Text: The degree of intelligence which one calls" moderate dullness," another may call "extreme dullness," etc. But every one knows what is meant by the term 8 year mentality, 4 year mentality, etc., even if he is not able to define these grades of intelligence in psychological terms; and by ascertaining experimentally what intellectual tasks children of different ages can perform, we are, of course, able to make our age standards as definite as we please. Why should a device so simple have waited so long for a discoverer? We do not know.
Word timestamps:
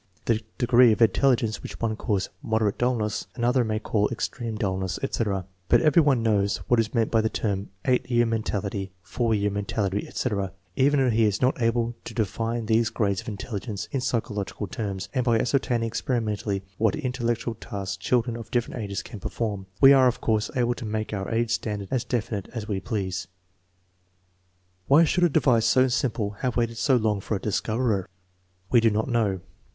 The 0.25 0.41
degree 0.57 0.91
of 0.91 0.99
intelligence 0.99 1.61
which 1.61 1.79
one 1.79 1.95
calls" 1.95 2.29
moderate 2.51 2.79
dullness," 2.79 3.27
another 3.35 3.63
may 3.63 3.77
call 3.77 4.09
"extreme 4.09 4.55
dullness," 4.57 4.97
etc. 5.03 5.45
But 5.69 5.79
every 5.81 6.01
one 6.01 6.23
knows 6.23 6.57
what 6.67 6.79
is 6.79 6.95
meant 6.95 7.11
by 7.11 7.21
the 7.21 7.29
term 7.29 7.69
8 7.85 8.09
year 8.09 8.25
mentality, 8.25 8.93
4 9.03 9.35
year 9.35 9.51
mentality, 9.51 10.07
etc., 10.07 10.53
even 10.75 10.99
if 11.01 11.13
he 11.13 11.25
is 11.25 11.39
not 11.39 11.61
able 11.61 11.93
to 12.05 12.15
define 12.15 12.65
these 12.65 12.89
grades 12.89 13.21
of 13.21 13.27
intelligence 13.27 13.87
in 13.91 14.01
psychological 14.01 14.65
terms; 14.65 15.07
and 15.13 15.23
by 15.23 15.37
ascertaining 15.37 15.85
experimentally 15.85 16.63
what 16.79 16.95
intellectual 16.95 17.53
tasks 17.53 17.95
children 17.97 18.35
of 18.35 18.49
different 18.49 18.81
ages 18.81 19.03
can 19.03 19.19
perform, 19.19 19.67
we 19.81 19.93
are, 19.93 20.07
of 20.07 20.19
course, 20.19 20.49
able 20.55 20.73
to 20.73 20.83
make 20.83 21.13
our 21.13 21.29
age 21.29 21.51
standards 21.51 21.91
as 21.91 22.03
definite 22.03 22.47
as 22.53 22.67
we 22.67 22.79
please. 22.79 23.27
Why 24.87 25.03
should 25.03 25.25
a 25.25 25.29
device 25.29 25.67
so 25.67 25.89
simple 25.89 26.31
have 26.39 26.57
waited 26.57 26.77
so 26.79 26.95
long 26.95 27.21
for 27.21 27.35
a 27.35 27.39
discoverer? 27.39 28.09
We 28.71 28.79
do 28.79 28.89
not 28.89 29.07
know. 29.07 29.41